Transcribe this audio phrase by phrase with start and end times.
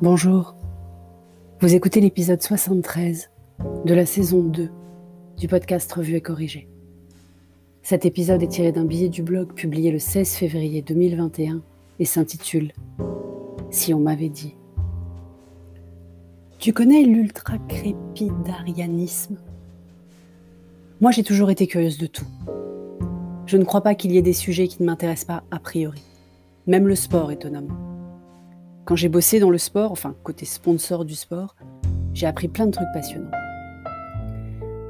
[0.00, 0.54] Bonjour,
[1.60, 3.30] vous écoutez l'épisode 73
[3.84, 4.70] de la saison 2
[5.36, 6.68] du podcast Revue et Corrigé.
[7.82, 11.62] Cet épisode est tiré d'un billet du blog publié le 16 février 2021
[11.98, 12.70] et s'intitule
[13.70, 14.54] Si on m'avait dit.
[16.60, 19.38] Tu connais l'ultra-crépidarianisme?
[21.00, 22.28] Moi j'ai toujours été curieuse de tout.
[23.46, 26.04] Je ne crois pas qu'il y ait des sujets qui ne m'intéressent pas a priori.
[26.68, 27.87] Même le sport étonnamment.
[28.88, 31.56] Quand j'ai bossé dans le sport, enfin côté sponsor du sport,
[32.14, 33.30] j'ai appris plein de trucs passionnants.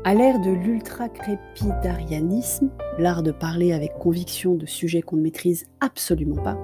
[0.04, 6.40] À l'ère de l'ultra-crépidarianisme, l'art de parler avec conviction de sujets qu'on ne maîtrise absolument
[6.40, 6.56] pas,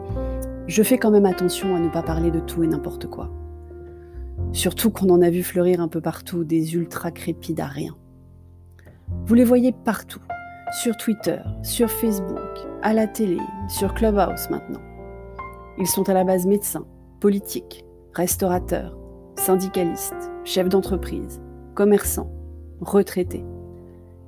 [0.69, 3.33] je fais quand même attention à ne pas parler de tout et n'importe quoi.
[4.53, 7.97] Surtout qu'on en a vu fleurir un peu partout des ultra-crépidariens.
[9.27, 10.23] Vous les voyez partout,
[10.85, 13.39] sur Twitter, sur Facebook, à la télé,
[13.69, 14.83] sur Clubhouse maintenant.
[15.81, 16.87] Ils sont à la base médecins,
[17.25, 18.99] politiques, restaurateurs,
[19.37, 21.41] syndicalistes, chefs d'entreprise,
[21.75, 22.31] commerçants,
[22.83, 23.47] retraités.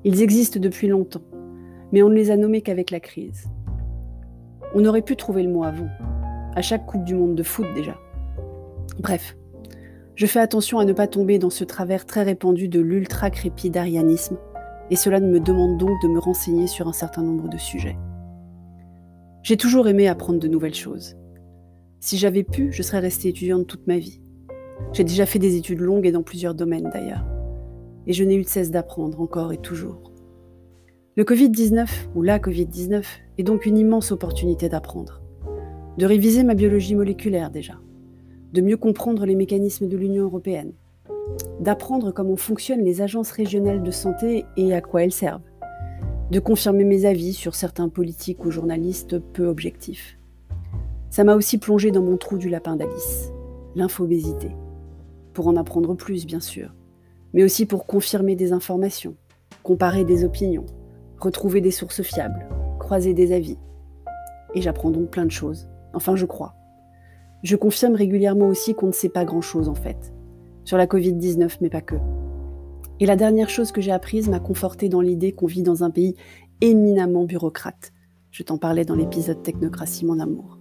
[0.04, 1.20] Ils existent depuis longtemps,
[1.92, 3.50] mais on ne les a nommés qu'avec la crise.
[4.74, 5.90] On aurait pu trouver le mot avant,
[6.54, 7.98] à chaque Coupe du Monde de foot déjà.
[8.98, 9.36] Bref,
[10.14, 14.38] je fais attention à ne pas tomber dans ce travers très répandu de l'ultra-crépidarianisme,
[14.88, 17.98] et cela me demande donc de me renseigner sur un certain nombre de sujets.
[19.42, 21.14] J'ai toujours aimé apprendre de nouvelles choses,
[22.00, 24.20] si j'avais pu, je serais restée étudiante toute ma vie.
[24.92, 27.24] J'ai déjà fait des études longues et dans plusieurs domaines d'ailleurs.
[28.06, 30.12] Et je n'ai eu de cesse d'apprendre encore et toujours.
[31.16, 33.04] Le Covid-19, ou la Covid-19,
[33.38, 35.22] est donc une immense opportunité d'apprendre.
[35.96, 37.80] De réviser ma biologie moléculaire déjà.
[38.52, 40.74] De mieux comprendre les mécanismes de l'Union européenne.
[41.60, 45.42] D'apprendre comment fonctionnent les agences régionales de santé et à quoi elles servent.
[46.30, 50.18] De confirmer mes avis sur certains politiques ou journalistes peu objectifs
[51.16, 53.32] ça m'a aussi plongé dans mon trou du lapin d'Alice,
[53.74, 54.50] l'infobésité.
[55.32, 56.74] Pour en apprendre plus, bien sûr,
[57.32, 59.16] mais aussi pour confirmer des informations,
[59.62, 60.66] comparer des opinions,
[61.18, 62.46] retrouver des sources fiables,
[62.78, 63.56] croiser des avis.
[64.54, 66.54] Et j'apprends donc plein de choses, enfin je crois.
[67.42, 70.12] Je confirme régulièrement aussi qu'on ne sait pas grand-chose en fait,
[70.64, 71.96] sur la Covid-19, mais pas que.
[73.00, 75.90] Et la dernière chose que j'ai apprise m'a conforté dans l'idée qu'on vit dans un
[75.90, 76.14] pays
[76.60, 77.94] éminemment bureaucrate.
[78.32, 80.58] Je t'en parlais dans l'épisode Technocratie, mon amour.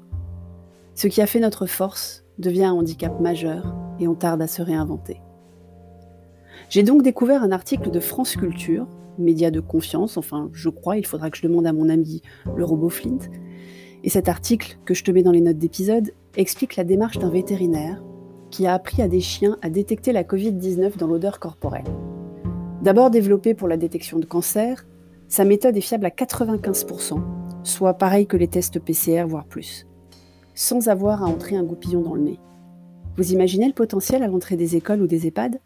[0.96, 4.62] Ce qui a fait notre force devient un handicap majeur et on tarde à se
[4.62, 5.22] réinventer.
[6.70, 11.06] J'ai donc découvert un article de France Culture, média de confiance, enfin je crois, il
[11.06, 12.22] faudra que je demande à mon ami
[12.56, 13.20] le robot Flint.
[14.06, 17.30] Et cet article, que je te mets dans les notes d'épisode, explique la démarche d'un
[17.30, 18.02] vétérinaire
[18.50, 21.84] qui a appris à des chiens à détecter la Covid-19 dans l'odeur corporelle.
[22.82, 24.86] D'abord développé pour la détection de cancer,
[25.28, 27.22] sa méthode est fiable à 95%,
[27.64, 29.86] soit pareil que les tests PCR, voire plus
[30.56, 32.40] sans avoir à entrer un goupillon dans le nez.
[33.18, 35.60] Vous imaginez le potentiel à l'entrée des écoles ou des EHPAD?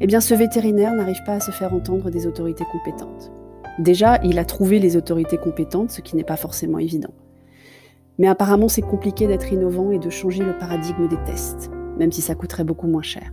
[0.00, 3.32] Eh bien, ce vétérinaire n'arrive pas à se faire entendre des autorités compétentes.
[3.78, 7.14] Déjà, il a trouvé les autorités compétentes, ce qui n'est pas forcément évident.
[8.18, 12.20] Mais apparemment, c'est compliqué d'être innovant et de changer le paradigme des tests, même si
[12.20, 13.32] ça coûterait beaucoup moins cher.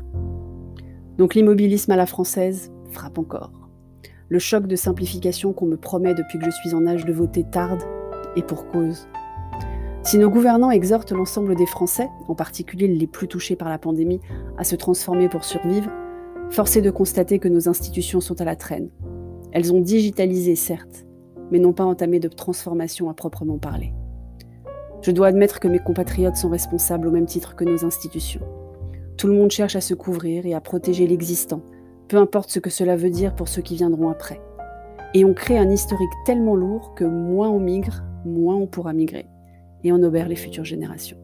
[1.17, 3.51] Donc l'immobilisme à la française frappe encore.
[4.29, 7.43] Le choc de simplification qu'on me promet depuis que je suis en âge de voter
[7.43, 7.83] tarde,
[8.35, 9.07] et pour cause.
[10.03, 14.19] Si nos gouvernants exhortent l'ensemble des Français, en particulier les plus touchés par la pandémie,
[14.57, 15.91] à se transformer pour survivre,
[16.49, 18.89] force est de constater que nos institutions sont à la traîne.
[19.51, 21.05] Elles ont digitalisé, certes,
[21.51, 23.93] mais n'ont pas entamé de transformation à proprement parler.
[25.03, 28.41] Je dois admettre que mes compatriotes sont responsables au même titre que nos institutions.
[29.17, 31.61] Tout le monde cherche à se couvrir et à protéger l'existant,
[32.07, 34.41] peu importe ce que cela veut dire pour ceux qui viendront après.
[35.13, 39.27] Et on crée un historique tellement lourd que moins on migre, moins on pourra migrer
[39.83, 41.17] et en obère les futures générations.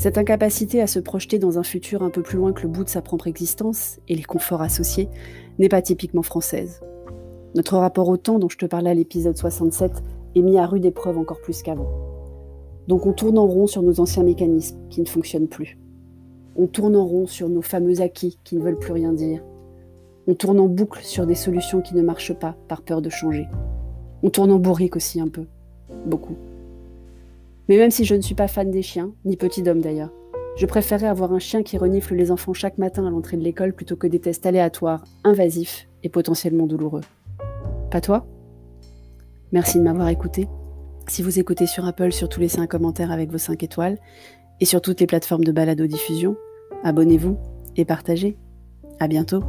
[0.00, 2.84] Cette incapacité à se projeter dans un futur un peu plus loin que le bout
[2.84, 5.08] de sa propre existence et les conforts associés
[5.58, 6.80] n'est pas typiquement française.
[7.56, 9.90] Notre rapport au temps dont je te parlais à l'épisode 67
[10.36, 11.90] est mis à rude épreuve encore plus qu'avant.
[12.86, 15.78] Donc on tourne en rond sur nos anciens mécanismes qui ne fonctionnent plus.
[16.54, 19.42] On tourne en rond sur nos fameux acquis qui ne veulent plus rien dire.
[20.28, 23.48] On tourne en boucle sur des solutions qui ne marchent pas par peur de changer.
[24.22, 25.46] On tourne en bourrique aussi un peu.
[26.06, 26.36] Beaucoup.
[27.68, 30.12] Mais même si je ne suis pas fan des chiens, ni petit d'homme d'ailleurs,
[30.56, 33.72] je préférerais avoir un chien qui renifle les enfants chaque matin à l'entrée de l'école
[33.72, 37.02] plutôt que des tests aléatoires, invasifs et potentiellement douloureux.
[37.90, 38.26] Pas toi?
[39.52, 40.48] Merci de m'avoir écouté.
[41.06, 43.98] Si vous écoutez sur Apple, surtout laissez un commentaire avec vos 5 étoiles.
[44.60, 46.36] Et sur toutes les plateformes de balado-diffusion,
[46.82, 47.38] abonnez-vous
[47.76, 48.36] et partagez.
[48.98, 49.42] À bientôt